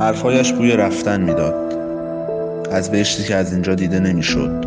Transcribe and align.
حرفهایش 0.00 0.52
بوی 0.52 0.76
رفتن 0.76 1.20
می‌داد. 1.20 1.78
از 2.72 2.90
بهشتی 2.90 3.22
که 3.22 3.34
از 3.34 3.52
اینجا 3.52 3.74
دیده 3.74 4.00
نمی‌شد. 4.00 4.64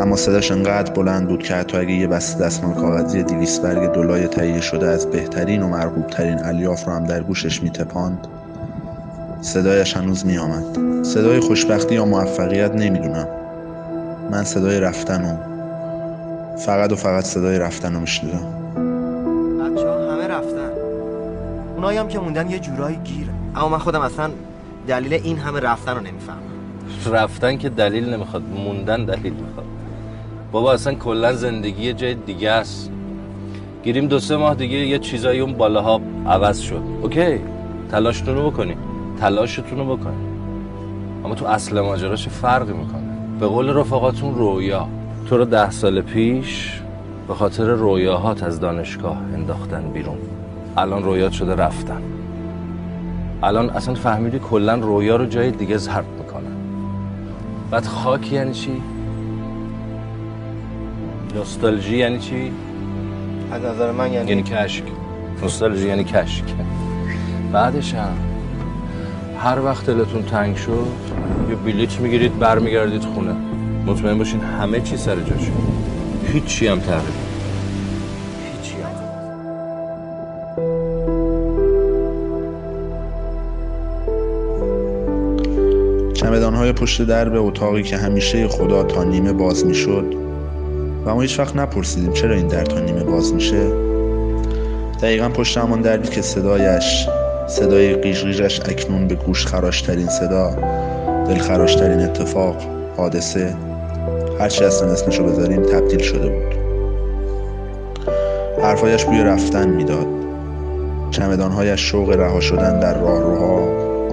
اما 0.00 0.16
صداش 0.16 0.52
انقدر 0.52 0.92
بلند 0.92 1.28
بود 1.28 1.42
که 1.42 1.54
حتی 1.54 1.76
اگه 1.76 1.92
یه 1.92 2.06
بسته 2.06 2.44
دستمال 2.44 2.74
کاغذی 2.74 3.22
دیویس 3.22 3.58
برگ 3.60 3.92
دلای 3.92 4.26
تهیه 4.26 4.60
شده 4.60 4.86
از 4.86 5.06
بهترین 5.06 5.62
و 5.62 5.68
مرغوب 5.68 6.06
ترین 6.06 6.44
الیاف 6.44 6.84
رو 6.84 6.92
هم 6.92 7.04
در 7.04 7.22
گوشش 7.22 7.62
میتپاند. 7.62 8.26
صدایش 9.40 9.96
هنوز 9.96 10.26
میآمد. 10.26 10.64
صدای 11.02 11.40
خوشبختی 11.40 11.94
یا 11.94 12.04
موفقیت 12.04 12.74
نمی‌دونم. 12.74 13.28
من 14.30 14.44
صدای 14.44 14.80
رفتن 14.80 15.24
و 15.24 15.36
فقط 16.56 16.92
و 16.92 16.96
فقط 16.96 17.24
صدای 17.24 17.58
رفتن 17.58 17.94
رو 17.94 18.00
میشنیدم. 18.00 18.46
بچه 19.60 19.90
همه 20.12 20.26
رفتن. 20.26 20.70
اونایی 21.76 21.98
هم 21.98 22.08
که 22.08 22.18
موندن 22.18 22.50
یه 22.50 22.58
جورایی 22.58 22.96
گیره. 22.96 23.35
اما 23.56 23.68
من 23.68 23.78
خودم 23.78 24.00
اصلا 24.00 24.30
دلیل 24.88 25.14
این 25.14 25.38
همه 25.38 25.60
رفتن 25.60 25.94
رو 25.94 26.00
نمی‌فهمم. 26.00 26.38
رفتن 27.06 27.56
که 27.56 27.68
دلیل 27.68 28.14
نمی‌خواد 28.14 28.42
موندن 28.42 29.04
دلیل 29.04 29.32
می‌خواد. 29.32 29.66
بابا 30.52 30.72
اصلا 30.72 30.94
کلا 30.94 31.32
زندگی 31.32 31.82
یه 31.82 31.92
جای 31.92 32.14
دیگه 32.14 32.50
است. 32.50 32.90
گیریم 33.84 34.06
دو 34.06 34.18
سه 34.18 34.36
ماه 34.36 34.54
دیگه 34.54 34.76
یه 34.76 34.98
چیزایی 34.98 35.40
اون 35.40 35.52
بالاها 35.52 36.00
عوض 36.26 36.60
شد. 36.60 36.82
اوکی 37.02 37.40
تلاشتون 37.90 38.34
رو 38.34 38.50
بکنی 38.50 38.76
تلاشتون 39.20 39.78
رو 39.78 39.96
بکنی 39.96 40.26
اما 41.24 41.34
تو 41.34 41.46
اصل 41.46 41.80
ماجرا 41.80 42.16
چه 42.16 42.30
فرقی 42.30 42.72
می‌کنه. 42.72 43.02
به 43.40 43.46
قول 43.46 43.76
رفقاتون 43.76 44.34
رویا. 44.34 44.88
تو 45.28 45.36
رو 45.36 45.44
ده 45.44 45.70
سال 45.70 46.00
پیش 46.00 46.80
به 47.28 47.34
خاطر 47.34 47.64
رویاهات 47.64 48.42
از 48.42 48.60
دانشگاه 48.60 49.16
انداختن 49.34 49.90
بیرون. 49.92 50.18
الان 50.76 51.02
رویات 51.02 51.32
شده 51.32 51.54
رفتن. 51.54 52.02
الان 53.42 53.70
اصلا 53.70 53.94
فهمیدی 53.94 54.38
کلا 54.38 54.74
رویا 54.74 55.16
رو 55.16 55.26
جای 55.26 55.50
دیگه 55.50 55.76
ضرب 55.76 56.04
می‌کنن. 56.18 56.56
بعد 57.70 57.84
خاک 57.84 58.32
یعنی 58.32 58.52
چی؟ 58.52 58.82
نوستالژی 61.34 61.96
یعنی 61.96 62.18
چی؟ 62.18 62.52
از 63.52 63.64
نظر 63.64 63.92
من 63.92 64.12
یعنی, 64.12 64.30
یعنی 64.30 64.42
کشک. 64.42 64.84
نوستالژی 65.42 65.88
یعنی 65.88 66.04
کشک. 66.04 66.44
بعدش 67.52 67.94
هم 67.94 68.16
هر 69.38 69.60
وقت 69.60 69.86
دلتون 69.86 70.22
تنگ 70.22 70.56
شد 70.56 70.86
یه 71.50 71.54
بلیت 71.54 72.00
می‌گیرید 72.00 72.38
برمیگردید 72.38 73.04
خونه. 73.04 73.32
مطمئن 73.86 74.18
باشین 74.18 74.40
همه 74.40 74.80
چی 74.80 74.96
سر 74.96 75.16
جاشه. 75.16 75.52
هیچی 76.32 76.66
هم 76.66 76.80
تغییر 76.80 77.25
چمدانهای 86.26 86.72
پشت 86.72 87.02
درب 87.02 87.32
اتاقی 87.34 87.82
که 87.82 87.96
همیشه 87.96 88.48
خدا 88.48 88.82
تا 88.82 89.04
نیمه 89.04 89.32
باز 89.32 89.66
می‌شد. 89.66 90.14
و 91.04 91.14
ما 91.14 91.20
هیچ 91.20 91.38
وقت 91.38 91.56
نپرسیدیم 91.56 92.12
چرا 92.12 92.34
این 92.34 92.46
در 92.46 92.64
تا 92.64 92.80
نیمه 92.80 93.04
باز 93.04 93.34
میشه. 93.34 93.62
دقیقا 95.02 95.28
پشت 95.28 95.58
همان 95.58 95.80
دربی 95.80 96.08
که 96.08 96.22
صدایش 96.22 97.08
صدای 97.48 97.94
قیشقیشش 97.94 98.60
اکنون 98.60 99.08
به 99.08 99.14
گوش 99.14 99.46
خراشترین 99.46 100.06
صدا 100.06 100.50
دلخراشترین 101.28 102.00
اتفاق 102.00 102.56
حادثه 102.96 103.54
هرچی 104.40 104.64
اصلا 104.64 104.92
اسمشو 104.92 105.24
بذاریم 105.24 105.62
تبدیل 105.62 106.00
شده 106.00 106.28
بود. 106.28 106.54
حرفایش 108.62 109.04
بوی 109.04 109.22
رفتن 109.22 109.68
می‌داد. 109.68 110.06
چمدانهایش 111.10 111.80
شوق 111.80 112.10
رها 112.10 112.40
شدن 112.40 112.80
در 112.80 113.00
راهروها 113.00 113.60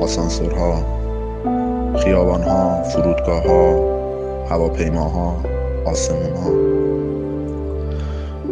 آسانسورها. 0.04 1.03
خیابانها 1.98 2.84
فرودگاهها 2.84 3.94
هواپیماها 4.50 5.36
آسمونها. 5.86 6.52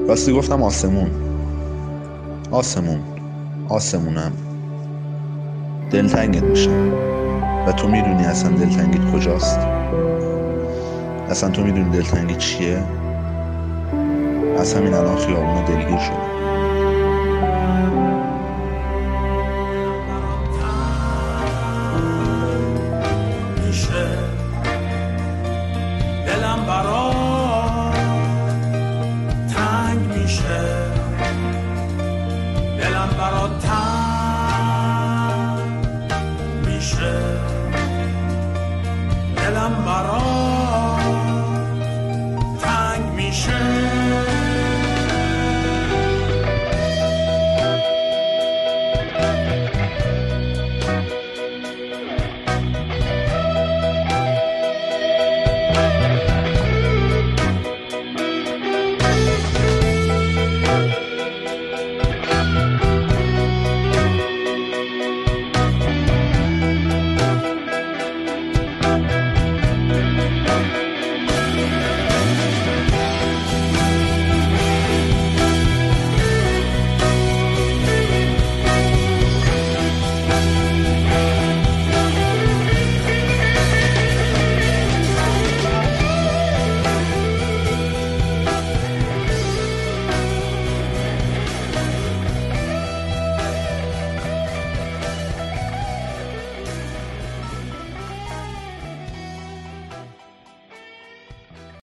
راستی 0.09 0.33
گفتم 0.33 0.63
آسمون. 0.63 1.11
آسمون. 2.51 2.99
آسمونم. 3.69 4.31
دلتنگت 5.91 6.43
میشم 6.43 6.93
و 7.67 7.71
تو 7.71 7.88
می‌دونی 7.88 8.23
اصلا 8.23 8.49
دلتنگیت 8.49 9.11
کجاست. 9.13 9.59
اصلا 11.29 11.49
تو 11.49 11.61
می‌دونی 11.61 11.89
دلتنگی 11.89 12.35
چیه. 12.35 12.77
از 14.57 14.73
همین 14.73 14.93
الان 14.93 15.16
خیابونا 15.16 15.61
دلگیر 15.61 15.97
شدم 15.97 16.50